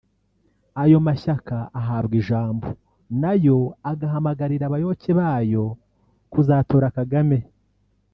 [0.83, 2.67] Ayo mashyaka ahabwa ijambo
[3.21, 3.57] na yo
[3.91, 5.65] agahamagarira abayoboke ba yo
[6.31, 7.39] kuzatora Kagame